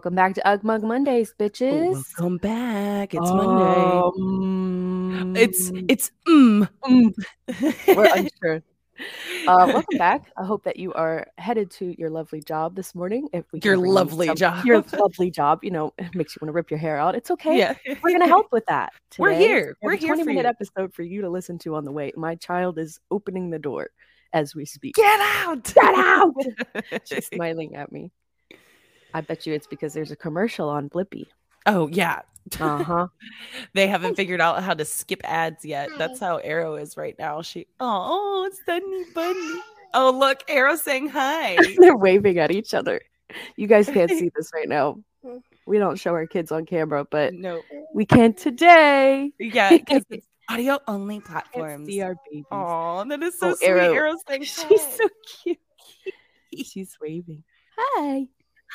[0.00, 1.92] Welcome back to Ugg Mug Mondays, bitches.
[1.92, 3.12] Welcome back.
[3.12, 4.00] It's Monday.
[4.16, 6.66] Um, It's it's mm.
[6.82, 7.12] mm,
[7.94, 8.62] we're unsure.
[9.46, 10.32] Uh, welcome back.
[10.38, 13.28] I hope that you are headed to your lovely job this morning.
[13.34, 14.64] If we Your lovely some- job.
[14.64, 15.58] your lovely job.
[15.62, 17.14] You know, it makes you want to rip your hair out.
[17.14, 17.58] It's okay.
[17.58, 17.74] Yeah.
[18.02, 18.94] We're gonna help with that.
[19.18, 19.58] We're here.
[19.58, 20.48] We have We're a here 20 for minute you.
[20.48, 22.10] episode for you to listen to on the way.
[22.16, 23.90] My child is opening the door
[24.32, 24.94] as we speak.
[24.94, 25.62] Get out.
[25.74, 26.32] Get out!
[27.04, 28.10] She's smiling at me.
[29.14, 31.26] I bet you it's because there's a commercial on Blippi.
[31.66, 32.22] oh yeah.
[32.58, 33.06] Uh huh.
[33.74, 35.90] They haven't figured out how to skip ads yet.
[35.98, 37.42] That's how Arrow is right now.
[37.42, 39.60] She oh, it's Sunny Bunny.
[39.94, 41.56] Oh look, Arrow saying hi.
[41.78, 43.00] They're waving at each other.
[43.56, 44.98] You guys can't see this right now.
[45.66, 47.60] We don't show our kids on camera, but no.
[47.94, 49.30] we can today.
[49.38, 51.86] Yeah, because it's audio only platforms.
[51.86, 52.46] see our babies.
[52.50, 53.68] Oh, that is so Oh, sweet.
[53.68, 53.92] Arrow.
[53.92, 55.08] Arrow's saying She's so
[55.44, 55.58] cute.
[56.64, 57.44] She's waving.
[57.78, 58.26] Hi.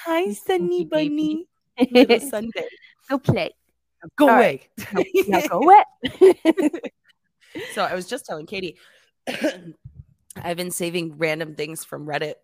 [0.03, 0.85] Hi, Sunny.
[0.85, 1.47] Bunny.
[1.91, 2.67] Little Sunday.
[3.09, 3.51] Go play.
[4.17, 4.69] Go All away.
[4.93, 5.07] right.
[5.27, 6.71] Now go away.
[7.73, 8.77] So I was just telling Katie,
[10.35, 12.35] I've been saving random things from Reddit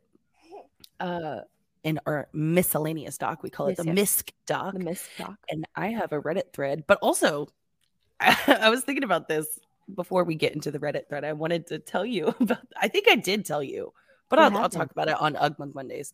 [1.00, 1.42] uh,
[1.84, 3.44] in our miscellaneous doc.
[3.44, 3.96] We call it the yes.
[3.96, 4.74] MISC doc.
[4.74, 5.36] the mist doc.
[5.50, 7.48] And I have a Reddit thread, but also
[8.20, 9.60] I was thinking about this
[9.96, 11.26] before we get into the Reddit thread.
[11.26, 13.94] I wanted to tell you about, I think I did tell you,
[14.30, 16.14] but I'll, I'll talk about it on Month Mondays.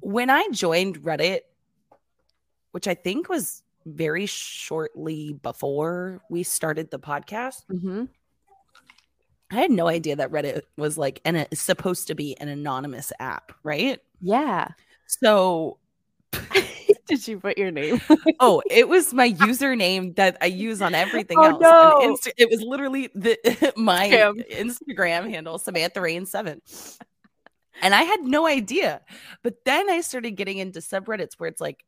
[0.00, 1.40] When I joined Reddit,
[2.72, 8.04] which I think was very shortly before we started the podcast, Mm-hmm.
[9.48, 13.12] I had no idea that Reddit was like and it's supposed to be an anonymous
[13.20, 14.00] app, right?
[14.20, 14.68] Yeah.
[15.08, 15.78] So,
[17.06, 18.00] Did you put your name?
[18.40, 21.60] oh, it was my username that I use on everything Oh, else.
[21.60, 22.00] no.
[22.02, 23.38] Insta- it was literally the
[23.76, 24.08] my.
[24.50, 26.60] Instagram handle, Samantha Rain Seven,
[27.82, 29.00] and I had no idea.
[29.42, 31.84] But then I started getting into subreddits where it's like.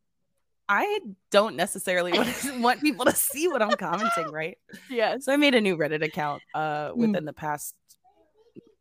[0.70, 1.00] I
[1.30, 2.28] don't necessarily want,
[2.58, 4.58] want people to see what I'm commenting, right?
[4.90, 5.16] Yeah.
[5.18, 6.96] So I made a new Reddit account uh, Mm.
[6.96, 7.74] within the past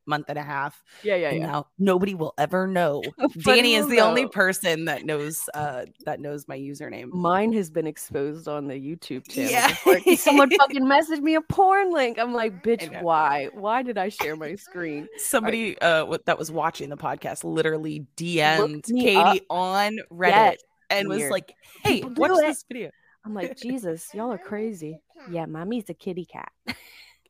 [0.07, 0.83] month and a half.
[1.03, 1.45] Yeah, yeah, yeah.
[1.45, 3.03] now nobody will ever know.
[3.39, 7.11] Danny is the only person that knows uh that knows my username.
[7.11, 9.51] Mine has been exposed on the YouTube channel.
[9.51, 10.15] Yeah.
[10.15, 12.17] Someone fucking messaged me a porn link.
[12.17, 13.49] I'm like, bitch, why?
[13.53, 15.07] Why did I share my screen?
[15.17, 20.57] Somebody uh that was watching the podcast literally DM'd Katie on Reddit Yes.
[20.89, 21.53] and was like,
[21.83, 22.91] "Hey, People watch this video."
[23.25, 25.01] I'm like, Jesus, y'all are crazy.
[25.29, 26.51] Yeah, mommy's a kitty cat.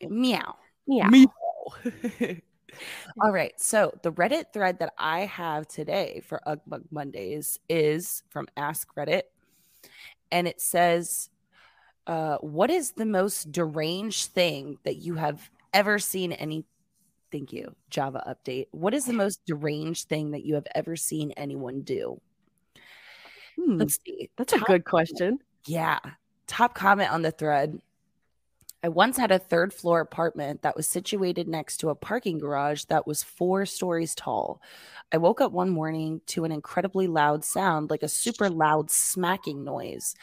[0.02, 0.56] Meow.
[0.86, 1.10] Yeah.
[1.10, 1.32] Meow.
[3.22, 3.54] All right.
[3.60, 8.94] So the Reddit thread that I have today for Ugg Bug Mondays is from Ask
[8.96, 9.24] Reddit.
[10.32, 11.30] And it says,
[12.06, 16.66] uh, what is the most deranged thing that you have ever seen any
[17.32, 18.68] thank you, Java update.
[18.72, 22.20] What is the most deranged thing that you have ever seen anyone do?
[23.58, 24.30] Hmm, Let's see.
[24.38, 25.40] that's a good question.
[25.66, 26.00] Yeah.
[26.48, 27.80] Top comment on the thread.
[28.88, 32.86] I once had a third floor apartment that was situated next to a parking garage
[32.86, 34.62] that was four stories tall.
[35.12, 39.66] I woke up one morning to an incredibly loud sound, like a super loud smacking
[39.66, 40.16] noise.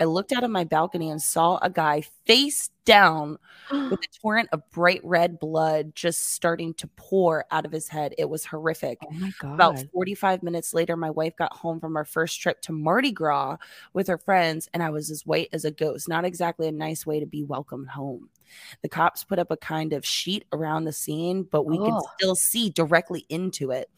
[0.00, 3.36] I looked out of my balcony and saw a guy face down
[3.70, 8.14] with a torrent of bright red blood just starting to pour out of his head.
[8.16, 8.98] It was horrific.
[9.04, 9.52] Oh.
[9.52, 13.58] About 45 minutes later, my wife got home from our first trip to Mardi Gras
[13.92, 16.08] with her friends, and I was as white as a ghost.
[16.08, 18.30] Not exactly a nice way to be welcomed home.
[18.82, 22.04] The cops put up a kind of sheet around the scene, but we could Ugh.
[22.16, 23.90] still see directly into it.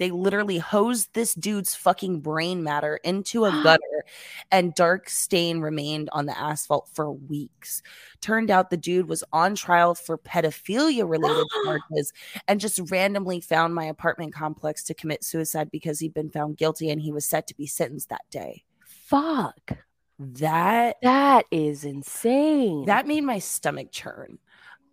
[0.00, 4.04] They literally hosed this dude's fucking brain matter into a gutter,
[4.50, 7.82] and dark stain remained on the asphalt for weeks.
[8.22, 12.14] Turned out the dude was on trial for pedophilia related charges
[12.48, 16.88] and just randomly found my apartment complex to commit suicide because he'd been found guilty
[16.88, 18.64] and he was set to be sentenced that day.
[18.86, 19.72] Fuck.
[20.18, 22.86] That That is insane.
[22.86, 24.38] that made my stomach churn.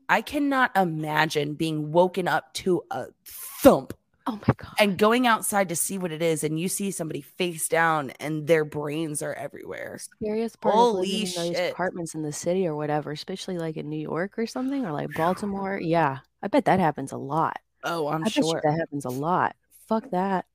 [0.10, 3.94] I cannot imagine being woken up to a thump
[4.27, 4.74] oh my god.
[4.79, 8.47] and going outside to see what it is and you see somebody face down and
[8.47, 9.97] their brains are everywhere.
[10.00, 13.77] scariest part Holy of living in those apartments in the city or whatever, especially like
[13.77, 15.79] in New York or something, or like Baltimore.
[15.81, 17.57] Yeah, I bet that happens a lot.
[17.83, 18.62] Oh, I'm I sure.
[18.63, 19.56] that happens a lot.
[19.88, 20.45] Fuck that.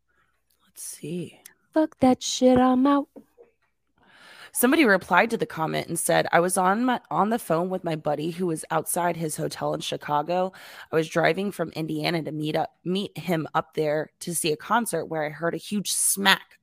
[0.67, 1.41] Let's see.
[1.73, 2.59] Fuck that shit.
[2.59, 3.09] I'm out.
[4.55, 7.85] Somebody replied to the comment and said, "I was on my on the phone with
[7.85, 10.53] my buddy who was outside his hotel in Chicago.
[10.91, 14.57] I was driving from Indiana to meet up meet him up there to see a
[14.57, 16.59] concert where I heard a huge smack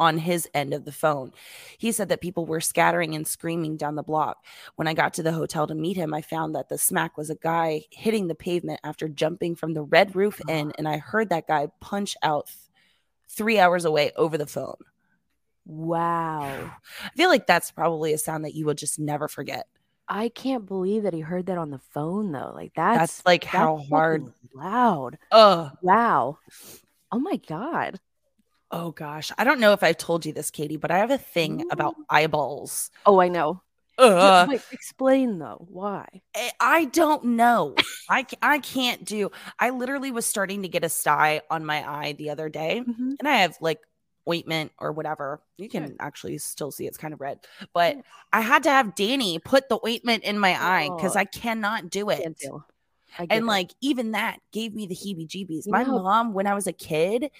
[0.00, 1.32] on his end of the phone.
[1.78, 4.44] He said that people were scattering and screaming down the block.
[4.74, 7.30] When I got to the hotel to meet him, I found that the smack was
[7.30, 11.28] a guy hitting the pavement after jumping from the Red Roof Inn, and I heard
[11.28, 12.56] that guy punch out th-
[13.28, 14.76] three hours away over the phone.
[15.64, 16.70] Wow.
[17.04, 19.66] I feel like that's probably a sound that you will just never forget.
[20.08, 22.52] I can't believe that he heard that on the phone though.
[22.54, 24.32] Like that's That's like how that's hard.
[24.54, 25.18] loud.
[25.30, 26.38] Oh, Wow.
[27.10, 28.00] Oh my god.
[28.70, 29.30] oh gosh.
[29.38, 31.94] I don't know if I've told you this, Katie, but I have a thing about
[32.10, 32.90] eyeballs.
[33.06, 33.62] Oh, I know.
[33.98, 34.48] Ugh.
[34.48, 35.66] Wait, explain though.
[35.68, 36.06] Why?
[36.34, 37.74] I- I don't know.
[38.08, 39.30] I I can't do.
[39.58, 43.16] I literally was starting to get a sty on my eye the other day, Mhm.
[43.20, 43.78] and I have like
[44.28, 45.40] ointment or whatever.
[45.58, 47.40] You can actually still see it's kind of red,
[47.74, 47.96] but
[48.32, 51.20] I had to have Danny put the ointment in my eye because Oh.
[51.20, 52.38] I cannot do it.
[52.40, 52.64] Do.
[53.18, 53.44] And it.
[53.44, 55.68] like even that gave me the heebie-jeebies.
[55.68, 57.30] My know- mom, when I was a kid,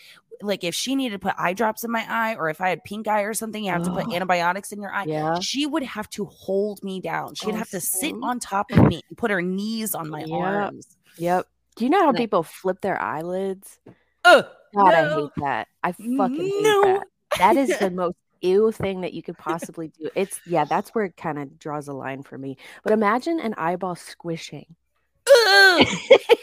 [0.43, 2.83] like if she needed to put eye drops in my eye, or if I had
[2.85, 4.13] pink eye or something, you have to put Oh.
[4.15, 5.05] antibiotics in your eye.
[5.07, 5.39] yeah.
[5.41, 7.37] She would have to hold me down.
[7.37, 10.25] She'd Oh, have to sit on top of me and put her knees on my
[10.25, 10.31] Yep.
[10.41, 10.87] arms.
[11.17, 11.47] Yep.
[11.77, 13.79] Do you know how And I- people flip their eyelids?
[14.25, 14.45] Ugh,
[14.75, 15.69] God, I hate that.
[15.83, 17.03] I fucking hate that.
[17.39, 20.11] That is the most ew thing that you could possibly do.
[20.15, 22.57] It's yeah, that's where it kind of draws a line for me.
[22.83, 24.75] But imagine an eyeball squishing.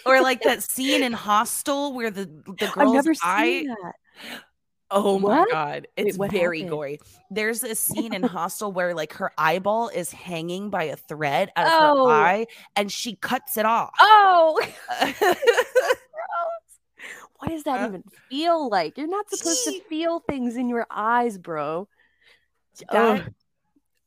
[0.05, 3.65] Or like that scene in Hostel where the the girl's eye.
[4.89, 6.71] Oh my god, it's what very happened?
[6.71, 6.99] gory.
[7.29, 11.67] There's a scene in Hostel where like her eyeball is hanging by a thread out
[11.67, 12.07] of Oh.
[12.07, 13.91] her eye, and she cuts it off.
[13.99, 14.59] Oh,
[17.39, 18.97] what does that Uh, even feel like?
[18.97, 21.87] You're not supposed to feel things in your eyes, bro.
[22.91, 23.33] That-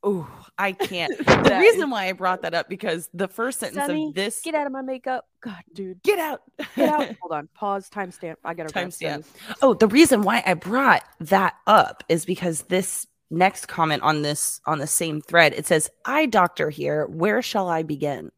[0.05, 1.13] Oh, I can't.
[1.27, 4.55] The reason why I brought that up because the first sentence Sonny, of this Get
[4.55, 5.29] out of my makeup.
[5.41, 6.03] God, dude.
[6.03, 6.43] get out.
[6.75, 7.07] Get out.
[7.21, 7.49] Hold on.
[7.55, 7.89] Pause.
[7.91, 8.37] Timestamp.
[8.45, 9.25] I gotta Timestamp.
[9.61, 14.61] Oh, the reason why I brought that up is because this next comment on this
[14.67, 17.07] on the same thread it says, "Eye doctor here.
[17.07, 18.33] Where shall I begin?"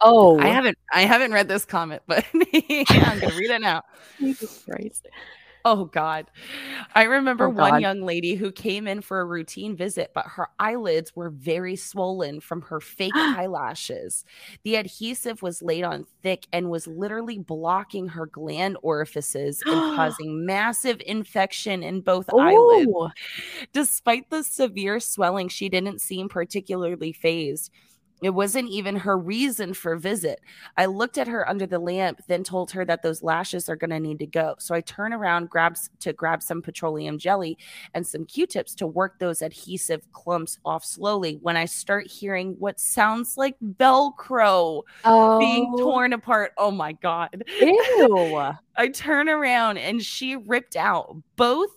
[0.00, 3.82] Oh, I haven't I haven't read this comment, but I'm gonna read it now.
[4.20, 5.08] Jesus Christ.
[5.64, 6.26] Oh God.
[6.94, 7.80] I remember Oh, one God.
[7.82, 12.38] young lady who came in for a routine visit, but her eyelids were very swollen
[12.40, 14.24] from her fake eyelashes.
[14.62, 20.46] The adhesive was laid on thick and was literally blocking her gland orifices and causing
[20.46, 22.92] massive infection in both eyelids.
[22.94, 23.10] Oh,
[23.72, 27.72] Despite the severe swelling, she didn't seem particularly fazed.
[28.22, 30.40] It wasn't even her reason for visit.
[30.76, 33.90] I looked at her under the lamp, then told her that those lashes are going
[33.90, 34.54] to need to go.
[34.58, 37.58] So I turn around, grabs to grab some petroleum jelly
[37.92, 41.38] and some Q-tips to work those adhesive clumps off slowly.
[41.42, 45.38] When I start hearing what sounds like Velcro oh.
[45.38, 47.44] being torn apart, oh my god!
[47.60, 48.52] Ew.
[48.78, 51.70] I turn around and she ripped out both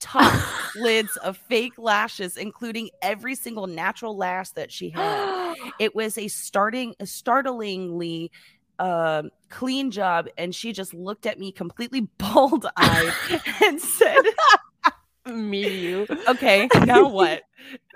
[0.00, 0.32] top
[0.76, 5.36] lids of fake lashes, including every single natural lash that she had.
[5.78, 8.30] It was a starting a startlingly
[8.78, 13.12] um clean job, and she just looked at me completely bald eyed
[13.62, 14.22] and said,
[15.26, 16.06] Me, you.
[16.28, 17.42] Okay, now what?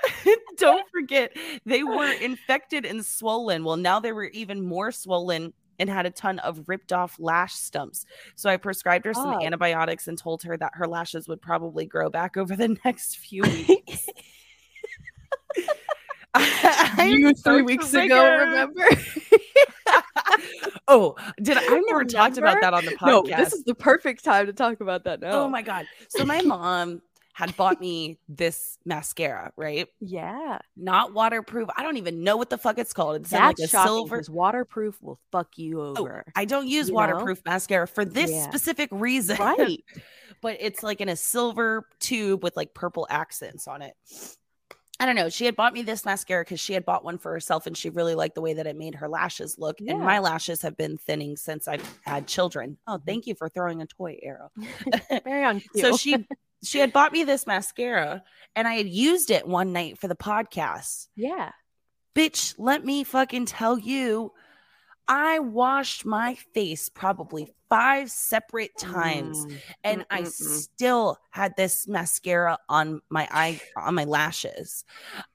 [0.59, 3.65] Don't forget, they were infected and swollen.
[3.65, 7.55] Well, now they were even more swollen and had a ton of ripped off lash
[7.55, 8.07] stumps.
[8.35, 9.41] So I prescribed her some Oh.
[9.45, 13.43] antibiotics and told her that her lashes would probably grow back over the next few
[13.43, 14.07] weeks.
[16.37, 18.85] I you three weeks ago, remember?
[20.89, 23.07] oh, did I, I've never talked about that on the podcast?
[23.07, 23.37] no, podcast.
[23.37, 25.43] this is the perfect time to talk about that now.
[25.43, 25.87] Oh my god.
[26.09, 27.03] So my mom
[27.35, 29.89] had bought me this mascara, right?
[30.01, 30.59] Yeah.
[30.77, 31.69] Not waterproof.
[31.77, 33.17] I don't even know what the fuck it's called.
[33.17, 34.17] It's like a silver.
[34.19, 36.25] because waterproof will fuck you Oh, over.
[36.37, 36.99] I don't use you know?
[36.99, 38.49] waterproof mascara for this Yeah.
[38.49, 39.37] specific reason.
[39.39, 39.83] right.
[40.43, 43.95] but it's like in a silver tube with like purple accents on it.
[45.01, 45.29] I don't know.
[45.29, 47.91] She had bought me this mascara because she had bought one for herself and she
[47.91, 49.81] really liked the way that it made her lashes look.
[49.81, 52.79] And my lashes have been thinning since I've had children.
[52.87, 53.05] Oh, mm-hmm.
[53.07, 54.53] thank you for throwing a toy arrow.
[55.25, 55.81] Very on cue.
[55.83, 56.25] So she
[56.65, 58.23] she had bought me this mascara
[58.57, 61.09] and I had used it one night for the podcast.
[61.17, 61.51] yeah.
[62.15, 64.31] Bitch, let me fucking tell you,
[65.07, 69.57] I washed my face probably five separate times Mm.
[69.83, 70.27] and I Mm-mm-mm.
[70.63, 74.85] still had this mascara on my eye on my lashes.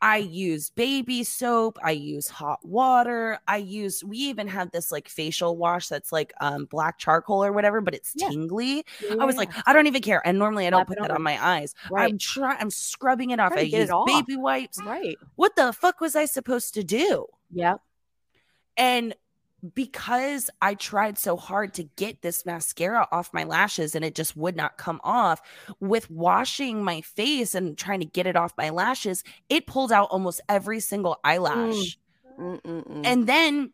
[0.02, 5.08] I use baby soap, I use hot water, I use we even have this like
[5.10, 8.30] facial wash that's like um black charcoal or whatever, but it's Yeah.
[8.30, 8.86] tingly.
[9.02, 10.22] Yeah, I was like, I don't even care.
[10.26, 11.22] And normally I don't put that on.
[11.22, 11.76] my eyes.
[11.92, 12.10] right.
[12.10, 13.52] I'm trying I'm scrubbing it off.
[13.56, 14.08] I use off.
[14.08, 14.80] baby wipes.
[14.84, 15.18] right.
[15.36, 17.26] What the fuck was I supposed to do?
[17.52, 17.82] Yep.
[18.78, 19.14] And
[19.74, 24.36] because I tried so hard to get this mascara off my lashes and it just
[24.38, 25.42] would not come off,
[25.80, 30.10] with washing my face and trying to get it off my lashes, it pulled out
[30.12, 31.98] almost every single eyelash.
[32.40, 32.62] Mm.
[32.64, 33.02] Mm-mm-mm.
[33.06, 33.74] And then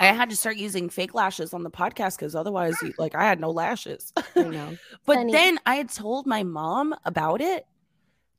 [0.00, 3.40] I had to start using fake lashes on the podcast because otherwise, like, I had
[3.40, 4.12] no lashes.
[4.36, 4.76] I know.
[5.06, 5.32] but Funny.
[5.32, 7.66] then I had told my mom about it.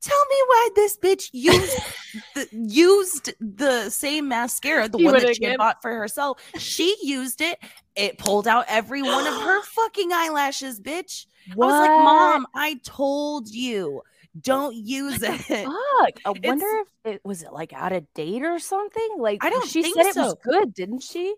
[0.02, 1.78] Tell me why this bitch used
[2.36, 5.52] the, used the same mascara, the You one that she again.
[5.52, 6.42] had bought for herself.
[6.58, 7.60] She used it.
[7.96, 11.26] It pulled out every one of her fucking eyelashes, bitch.
[11.52, 14.02] I was like, Mom, I told you,
[14.40, 15.38] don't use it.
[15.42, 16.20] Fuck.
[16.26, 16.66] I wonder
[17.06, 19.10] if it was it like out of date or something.
[19.18, 21.36] Like I don't she said it was good, didn't she?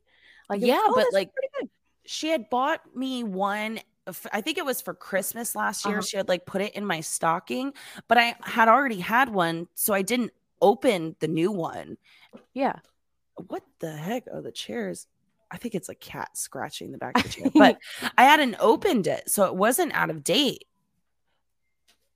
[0.49, 1.31] Like was- Yeah, oh, but, like,
[2.05, 3.79] she had bought me one
[4.33, 5.97] I think it was for Christmas last year.
[5.97, 6.01] Uh-huh.
[6.01, 7.73] She had like put it in my stocking,
[8.07, 10.31] but I had already had one, so I didn't
[10.61, 11.97] open the new one.
[12.53, 12.79] yeah.
[13.47, 14.25] What the heck?
[14.31, 15.07] Oh, the chairs.
[15.49, 17.77] I think it's a cat scratching the back of the chair, but
[18.17, 20.65] I hadn't opened it, so it wasn't out of date.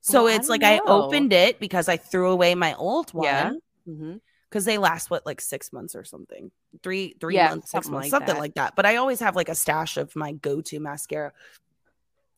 [0.00, 3.44] So Well, it's don't like I opened it because I threw away my old Yeah.
[3.50, 4.16] one Mm-hmm.
[4.48, 6.50] because they last what like six months or something,
[6.82, 8.40] three three Yeah, months, six something months, like something that.
[8.40, 8.76] like that.
[8.76, 11.32] But I always have like a stash of my go to mascara,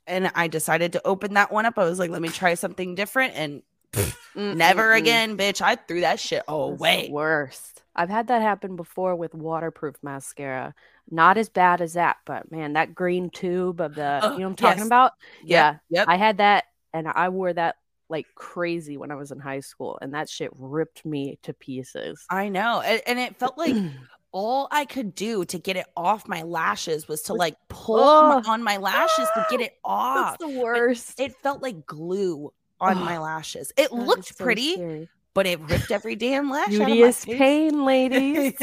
[0.09, 1.79] and I decided to open that one up.
[1.79, 3.63] I was like, let me try something different, and
[4.35, 5.61] never again, bitch.
[5.61, 7.09] I threw that shit away.
[7.11, 7.83] Worst.
[7.95, 10.75] I've had that happen before with waterproof mascara.
[11.11, 14.45] Not as bad as that, but man, that green tube of the Oh, you know
[14.45, 14.87] what I'm talking yes.
[14.87, 15.13] about?
[15.43, 15.77] Yeah.
[15.91, 16.07] Yep.
[16.09, 17.77] I had that and I wore that
[18.09, 22.25] like crazy when I was in high school, and that shit ripped me to pieces.
[22.31, 23.77] I know, and, and it felt like
[24.33, 28.43] all I could do to get it off my lashes was to like pull Oh.
[28.47, 30.39] on my lashes to get it off.
[30.39, 31.19] That's the worst.
[31.21, 33.73] It felt like glue on Oh, my lashes.
[33.77, 35.09] It That looked so pretty, scary.
[35.35, 38.55] but it ripped every damn lash Beauty is pain, ladies.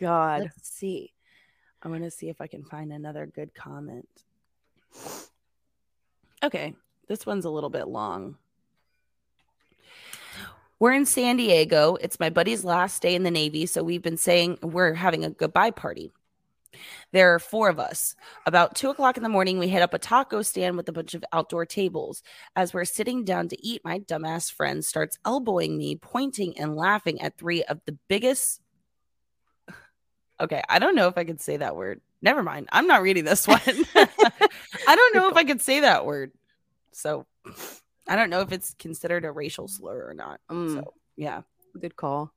[0.00, 0.42] God.
[0.42, 1.12] Let's see.
[1.82, 4.08] I want to see if I can find another good comment.
[6.42, 6.74] Okay.
[7.08, 8.36] This one's a little bit long.
[10.82, 11.96] We're in San Diego.
[12.00, 13.66] It's my buddy's last day in the Navy.
[13.66, 16.10] So we've been saying we're having a goodbye party.
[17.12, 18.16] There are four of us.
[18.46, 21.14] About two o'clock in the morning, we hit up a taco stand with a bunch
[21.14, 22.24] of outdoor tables.
[22.56, 27.20] As we're sitting down to eat, my dumbass friend starts elbowing me, pointing and laughing
[27.20, 28.60] at three of the biggest.
[30.40, 32.00] Okay, I don't know if I could say that word.
[32.20, 32.68] Never mind.
[32.72, 33.60] I'm not reading this one.
[33.94, 36.32] I don't know if I could say that word.
[36.90, 37.26] So
[38.08, 40.40] I don't know if it's considered a racial slur or not.
[40.50, 41.42] Mm, So yeah.
[41.78, 42.32] good call.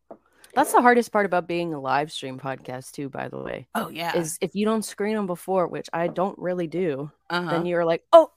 [0.54, 3.68] That's the hardest part about being a live stream podcast, too, by the way.
[3.76, 4.16] Oh yeah.
[4.16, 7.52] Is if you don't screen them before, which I don't really do, uh-huh.
[7.52, 8.32] then you're like, oh,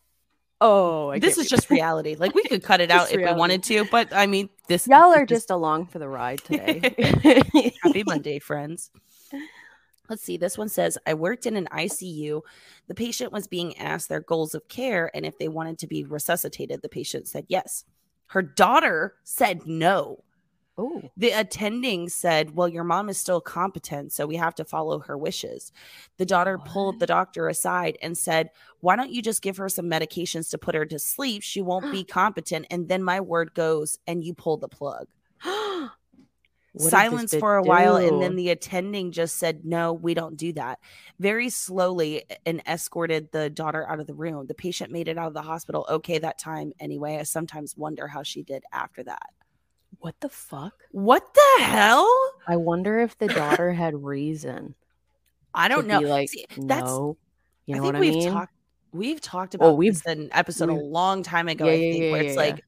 [0.60, 2.16] oh, I this is just reality.
[2.18, 5.14] Like we could cut it out if we wanted to, but I mean, this Y'all
[5.14, 6.94] are just along for the ride today.
[7.82, 8.90] happy Monday, friends.
[10.08, 10.36] Let's see.
[10.36, 12.40] This one says, I worked in an ICU.
[12.86, 16.04] The patient was being asked their goals of care and if they wanted to be
[16.04, 16.80] resuscitated.
[16.80, 17.84] The patient said yes.
[18.26, 20.22] Her daughter said no.
[20.78, 24.98] oh, The attending said, Well, your mom is still competent, so we have to follow
[25.00, 25.72] her wishes.
[26.16, 28.50] The daughter pulled the doctor aside and said,
[28.80, 31.42] Why don't you just give her some medications to put her to sleep?
[31.42, 32.66] She won't be competent.
[32.70, 35.06] And then my word goes, and you pull the plug.
[36.78, 40.52] What Silence for a while, and then the attending just said, No, we don't do
[40.52, 40.78] that.
[41.18, 44.46] Very slowly and escorted the daughter out of the room.
[44.46, 47.16] The patient made it out of the hospital okay that time anyway.
[47.18, 49.30] I sometimes wonder how she did after that.
[50.00, 50.74] what the fuck?
[50.92, 52.08] What the hell?
[52.46, 54.74] I wonder if the daughter had reason.
[55.52, 55.98] I don't know.
[56.00, 57.16] Like, See, that's no,
[57.66, 58.32] you know I think what I we've mean?
[58.32, 58.52] talked
[58.92, 61.74] we've talked Well, about we've- this in an episode a long time ago, Yeah, I
[61.74, 62.42] yeah, think, yeah, where yeah, it's yeah.
[62.42, 62.64] like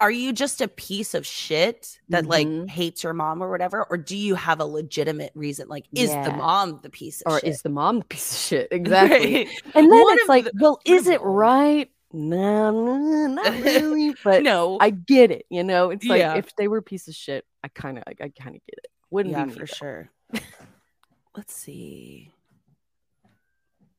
[0.00, 2.28] are you just a piece of shit that Mhm.
[2.28, 3.84] like hates your mom or whatever?
[3.88, 5.68] Or do you have a legitimate reason?
[5.68, 7.48] Like, is the mom the piece of or shit?
[7.48, 8.68] is the mom the piece of shit?
[8.72, 9.34] Exactly.
[9.46, 9.48] Right?
[9.74, 11.90] And then One it's like, the- well, is it right?
[12.12, 14.14] No, no, not really.
[14.24, 15.46] But no, I get it.
[15.50, 16.34] You know, it's like Yeah.
[16.36, 18.78] if they were a piece of shit, I kind of, I, I kind of get
[18.84, 18.86] it.
[19.10, 19.64] Wouldn't yeah, be for though.
[19.66, 20.10] sure.
[21.36, 22.32] Let's see.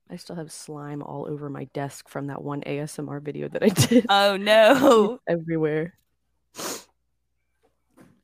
[0.10, 3.68] I still have slime all over my desk from that one ASMR video that I
[3.88, 4.06] did.
[4.10, 5.20] Oh no.
[5.28, 5.94] everywhere.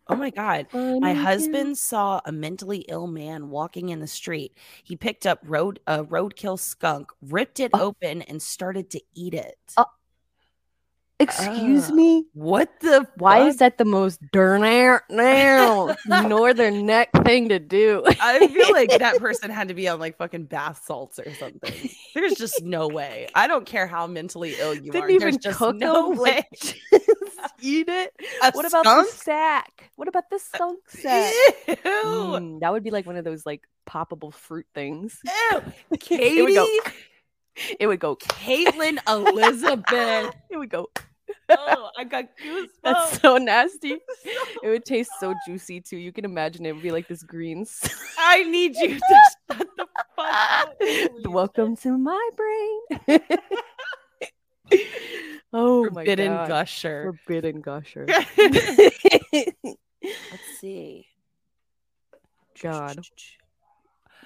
[0.08, 0.68] Oh my god.
[0.74, 4.58] My husband saw a mentally ill man walking in the street.
[4.84, 7.88] He picked up road a roadkill skunk, ripped it Oh.
[7.88, 9.58] open, and started to eat it.
[9.78, 9.86] Oh,
[11.20, 12.25] Excuse Uh, me.
[12.34, 13.08] What the?
[13.17, 14.62] Why is that the most durn
[15.10, 18.03] now northern neck thing to do?
[18.20, 21.89] I feel like that person had to be on like fucking bath salts or something.
[22.15, 23.27] There's just no way.
[23.36, 25.10] I don't care how mentally ill you didn't are.
[25.10, 26.17] even There's just cook no them.
[26.20, 26.48] way.
[26.62, 26.79] Like,
[27.62, 28.13] eat it.
[28.41, 29.10] A What about skunk?
[29.10, 29.91] the sack?
[29.96, 31.34] What about the skunk sack?
[31.67, 31.75] Ew.
[32.03, 35.20] Mm, that would be like one of those like poppable fruit things.
[35.25, 35.62] Ew.
[35.91, 36.65] It would go.
[36.65, 36.79] Katie,
[37.79, 38.15] It would go.
[38.22, 40.36] Caitlin Elizabeth.
[40.50, 40.88] It would go.
[41.50, 42.67] Oh, I got goosebumps.
[42.83, 43.98] That's so nasty.
[44.62, 45.98] It would taste so juicy too.
[45.98, 47.65] You can imagine it would be like this green.
[48.19, 50.75] I need you to shut the fuck up.
[51.25, 53.19] Welcome to my brain.
[55.51, 56.48] Oh Forbidden my god.
[56.48, 57.13] gusher.
[57.25, 58.05] Forbidden gusher.
[58.07, 59.51] Let's
[60.60, 61.07] see.
[62.62, 62.98] God.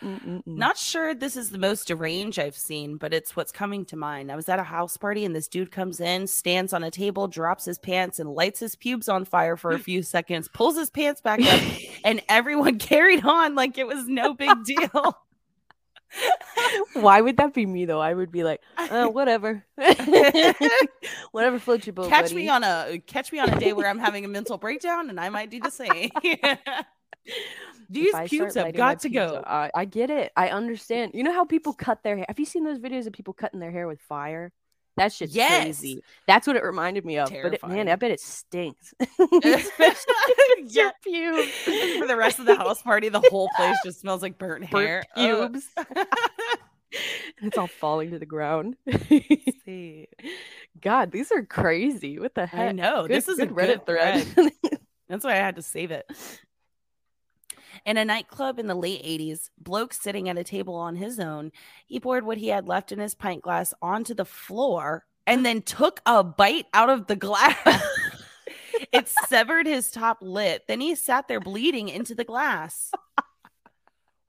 [0.03, 0.41] Mm-mm-mm.
[0.45, 4.31] Not sure this is the most deranged I've seen, but it's what's coming to mind.
[4.31, 7.27] I was at a house party and this dude comes in, stands on a table,
[7.27, 10.89] drops his pants, and lights his pubes on fire for a few seconds, pulls his
[10.89, 11.61] pants back up,
[12.03, 15.17] and everyone carried on like it was no big deal.
[16.93, 17.99] Why would that be me though?
[17.99, 19.65] I would be like, oh, whatever,
[21.31, 22.09] whatever floats your boat.
[22.09, 22.35] catch buddy.
[22.35, 25.19] me on a catch me on a day where I'm having a mental breakdown, and
[25.19, 26.11] I might do the same.
[27.89, 29.35] These pubes have got to go.
[29.35, 30.31] up- I, I get it.
[30.35, 31.11] I understand.
[31.13, 32.25] You know how people cut their hair?
[32.27, 34.51] Have you seen those videos of people cutting their hair with fire?
[34.97, 35.63] That's just Yes.
[35.63, 36.01] crazy.
[36.25, 37.29] That's what it reminded me of.
[37.29, 38.93] But it, man, I bet it stinks.
[40.65, 40.89] Yeah.
[41.03, 41.51] pubes.
[41.99, 44.85] For the rest of the house party, the whole place just smells like burnt Burnt
[44.87, 45.03] hair.
[45.15, 45.65] Pubes.
[45.77, 45.87] and
[47.43, 48.75] it's all falling to the ground.
[49.65, 50.07] See.
[50.81, 52.19] God, these are crazy.
[52.19, 52.75] What the I heck?
[52.75, 53.03] know.
[53.03, 54.23] Good- this is a Reddit thread.
[54.23, 54.51] thread.
[55.07, 56.05] That's why I had to save it.
[57.85, 61.51] In a nightclub in the late 80s, bloke sitting at a table on his own,
[61.85, 65.61] he poured what he had left in his pint glass onto the floor and then
[65.61, 67.55] took a bite out of the glass.
[68.91, 70.63] it severed his top lip.
[70.67, 72.91] Then he sat there bleeding into the glass.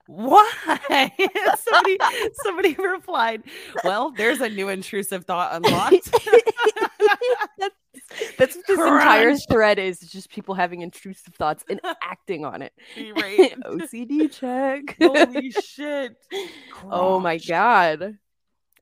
[0.09, 0.49] Why?
[1.59, 1.97] somebody,
[2.43, 3.43] somebody replied,
[3.83, 6.09] Well, there's a new intrusive thought unlocked.
[8.39, 10.01] that's, what this entire thread is.
[10.01, 12.73] It's just people having intrusive thoughts and acting on it.
[13.15, 13.53] right.
[13.65, 14.95] OCD check.
[15.01, 16.15] Holy shit.
[16.89, 18.17] oh my god.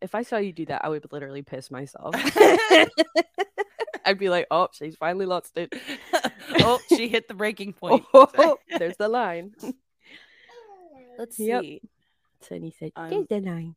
[0.01, 2.13] If I saw you do that, I would literally piss myself.
[4.05, 5.73] I'd be like, oh, she's finally lost it.
[6.61, 8.05] oh, she hit the breaking point.
[8.13, 9.53] Oh, there's the line.
[11.17, 11.61] Let's Yep.
[11.61, 11.81] see.
[12.41, 13.75] Sonny said, Um, there's the line.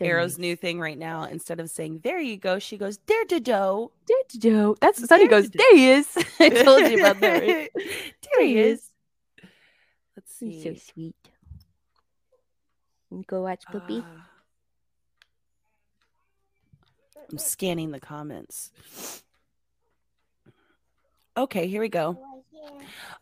[0.00, 0.38] Arrow's nice.
[0.38, 1.24] new thing right now.
[1.24, 3.90] Instead of saying "there you go," she goes "there to do."
[4.32, 4.76] There Joe.
[4.80, 6.06] That's Sonny goes, there he is.
[6.40, 7.42] I told you about that.
[7.42, 7.70] right?
[7.76, 8.90] there he is.
[10.16, 10.50] Let's see.
[10.50, 11.16] He's so sweet.
[13.10, 13.98] You Go watch Puppy.
[13.98, 14.20] Uh,
[17.30, 18.70] I'm scanning the comments.
[21.36, 22.18] Okay, here we go.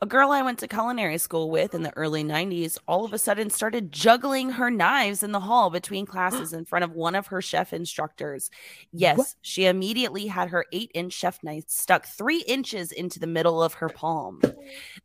[0.00, 3.18] A girl I went to culinary school with in the early 90s all of a
[3.18, 7.28] sudden started juggling her knives in the hall between classes in front of one of
[7.28, 8.50] her chef instructors.
[8.92, 9.34] Yes, What?
[9.42, 13.74] she immediately had her eight inch chef knife stuck three inches into the middle of
[13.74, 14.40] her palm.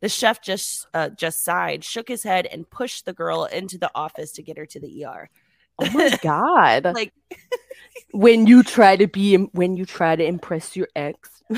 [0.00, 3.90] The chef just uh, just sighed, shook his head, and pushed the girl into the
[3.94, 5.30] office to get her to the ER.
[5.78, 6.84] Oh my god!
[6.94, 7.12] Like,
[8.12, 11.42] when you try to be, when you try to impress your ex.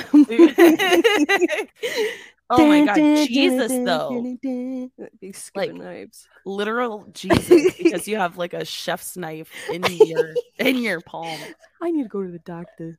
[2.50, 4.36] oh my god, Jesus though,
[5.54, 6.28] Like, knives.
[6.44, 11.40] literal Jesus, because you have like a chef's knife in your in your palm.
[11.80, 12.98] I need to go to the doctor.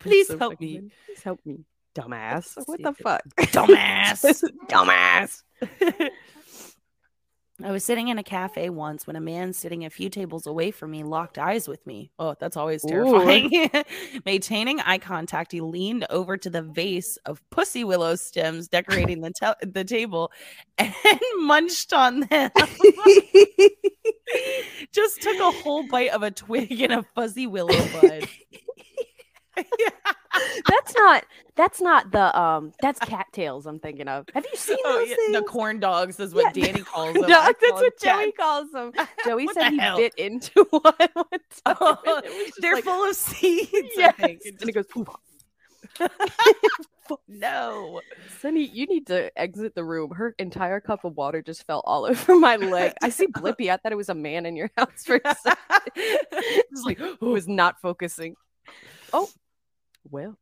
[0.00, 0.90] Please So help fucking me.
[1.06, 2.56] Please help me, dumbass.
[2.66, 4.42] What the fuck, dumbass.
[4.68, 5.42] dumbass.
[7.64, 10.70] I was sitting in a cafe once when a man sitting a few tables away
[10.70, 12.10] from me locked eyes with me.
[12.18, 13.70] Oh, that's always terrifying.
[14.26, 19.30] Maintaining eye contact, he leaned over to the vase of pussy willow stems decorating the,
[19.30, 20.30] ta- the table
[20.78, 20.94] and
[21.38, 22.50] munched on them.
[24.92, 28.28] Just took a whole bite of a twig and a fuzzy willow bud.
[30.68, 31.24] That's not.
[31.56, 32.38] That's not the.
[32.38, 32.72] Um.
[32.82, 33.66] That's cattails.
[33.66, 34.26] I'm thinking of.
[34.34, 35.32] Have you seen Oh, those yeah, things?
[35.34, 37.22] the corn dogs is what Yeah, Danny calls them.
[37.28, 38.92] Dogs, That's what Joey calls them.
[39.24, 39.96] Joey said the he hell?
[39.96, 40.82] bit into one.
[41.14, 41.26] one
[41.66, 43.70] Oh, and it was just They're like, full of seeds.
[43.72, 44.14] I yes.
[44.20, 44.86] and it goes.
[47.28, 48.00] no.
[48.40, 50.10] Sonny, you need to exit the room.
[50.10, 52.92] Her entire cup of water just fell all over my leg.
[53.02, 53.70] I see Blippi.
[53.72, 56.18] I thought it was a man in your house for a second.
[56.70, 58.34] Just like who was not focusing.
[59.12, 59.28] Oh,
[60.10, 60.38] well.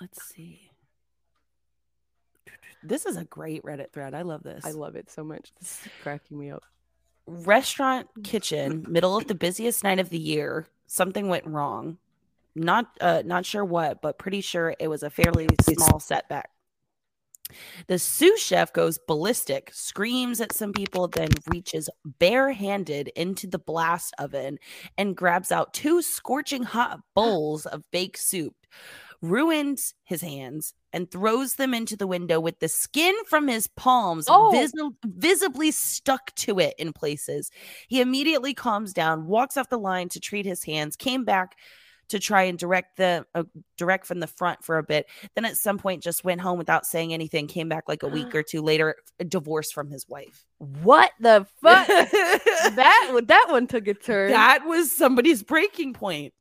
[0.00, 0.70] Let's see.
[2.82, 4.14] This is a great Reddit thread.
[4.14, 4.64] I love this.
[4.64, 5.52] I love it so much.
[5.60, 6.64] This is cracking me up.
[7.26, 10.66] Restaurant kitchen, middle of the busiest night of the year.
[10.86, 11.98] Something went wrong.
[12.54, 16.50] Not uh not sure what, but pretty sure it was a fairly small setback.
[17.86, 24.14] The sous chef goes ballistic, screams at some people, then reaches barehanded into the blast
[24.18, 24.58] oven
[24.98, 28.54] and grabs out two scorching hot bowls of baked soup,
[29.20, 34.26] ruins his hands, and throws them into the window with the skin from his palms
[34.28, 34.50] Oh.
[34.50, 34.72] visi-
[35.04, 37.50] visibly stuck to it in places.
[37.88, 41.56] He immediately calms down, walks off the line to treat his hands, came back
[42.12, 43.42] to try and direct the uh,
[43.76, 45.06] direct from the front for a bit.
[45.34, 48.34] Then at some point just went home without saying anything, came back like a week
[48.34, 48.94] or two later,
[49.28, 50.44] divorced from his wife.
[50.58, 51.86] What the fuck?
[51.88, 54.30] that one- that one took a turn.
[54.30, 56.32] that was somebody's breaking point.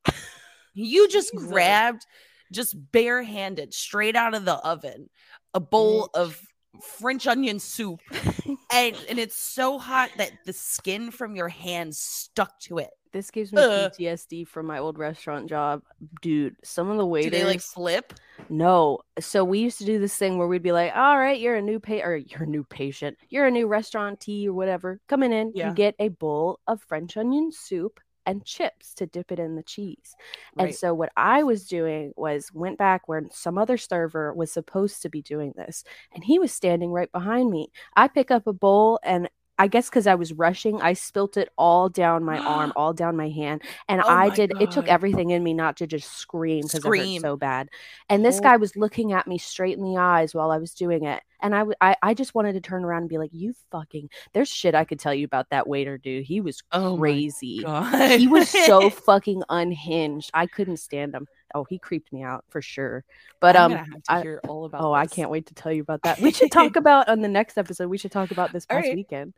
[0.73, 1.49] You just Jesus.
[1.49, 2.05] grabbed,
[2.51, 5.09] just barehanded, straight out of the oven,
[5.53, 6.39] a bowl of
[6.79, 7.99] French onion soup,
[8.73, 12.89] and and it's so hot that the skin from your hand stuck to it.
[13.11, 13.61] This gives me.
[13.61, 15.81] PTSD from my old restaurant job,
[16.21, 16.55] dude.
[16.63, 18.13] Some of the Do waiters, they like flip?
[18.49, 18.99] no.
[19.19, 21.61] So we used to do this thing where we'd be like, "All right, you're a
[21.61, 25.01] new pay or you're a new patient, you're a new restaurantee or whatever.
[25.09, 25.67] Coming in, Yeah.
[25.69, 29.63] you get a bowl of French onion soup and chips to dip it in the
[29.63, 30.15] cheese."
[30.57, 35.01] And so what I was doing was went back where some other server was supposed
[35.01, 37.71] to be doing this, and he was standing right behind me.
[37.95, 39.29] I pick up a bowl and
[39.61, 43.15] I guess because I was rushing, I spilt it all down my arm, all down
[43.17, 44.53] my hand, and Oh I did.
[44.59, 47.69] It took everything in me not to just scream because it hurt so bad.
[48.09, 48.41] And this Oh.
[48.41, 51.55] guy was looking at me straight in the eyes while I was doing it, and
[51.55, 54.49] I, w- I, I just wanted to turn around and be like, "You fucking." There's
[54.49, 56.25] shit I could tell you about that waiter, dude.
[56.25, 57.69] He was Oh crazy
[58.13, 60.31] he was so fucking unhinged.
[60.33, 61.27] I couldn't stand him.
[61.55, 63.03] Oh, he creeped me out for sure.
[63.39, 64.81] But I'm um, have to I- hear all about.
[64.83, 66.19] oh, I can't wait to tell you about that.
[66.19, 67.87] We should talk about on the next episode.
[67.89, 68.95] We should talk about this past right.
[68.95, 69.33] weekend.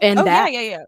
[0.00, 0.84] And Oh that, yeah, yeah, yeah,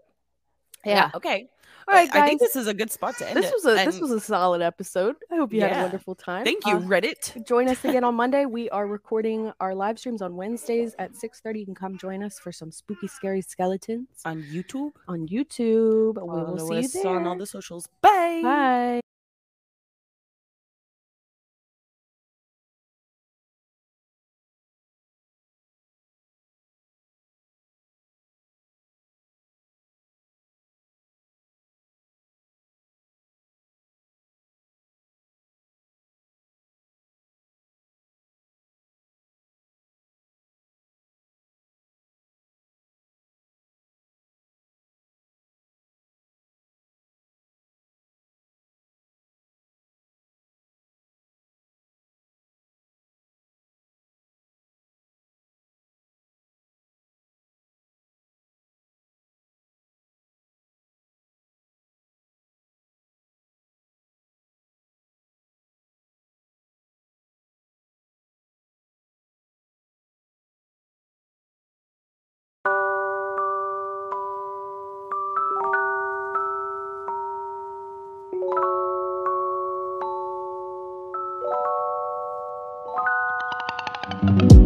[0.85, 1.11] yeah.
[1.15, 1.49] Okay.
[1.89, 3.55] All right, I think this is a good spot to end This it.
[3.55, 5.17] was a this was a solid episode.
[5.33, 6.45] I hope you had a wonderful time.
[6.45, 7.45] Thank you, Uh, Reddit.
[7.45, 8.47] join us again on Monday.
[8.47, 11.59] We are recording our live streams on Wednesdays at 6:30.
[11.59, 14.93] You can come join us for some spooky, scary skeletons on YouTube.
[15.09, 16.15] on YouTube.
[16.23, 17.17] We will see you there.
[17.17, 17.89] on all the socials.
[18.01, 18.41] Bye.
[18.45, 19.01] Bye.
[78.55, 78.65] Thank
[84.53, 84.62] you.